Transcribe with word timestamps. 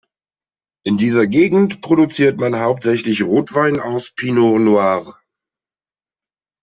In 0.83 0.97
dieser 0.97 1.27
Gegend 1.27 1.83
produziert 1.83 2.39
man 2.39 2.55
hauptsächlich 2.59 3.21
Rotwein 3.21 3.79
aus 3.79 4.11
Pinot 4.15 4.59
Noir. 4.61 5.19